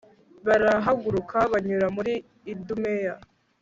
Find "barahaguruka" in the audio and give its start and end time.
0.47-1.37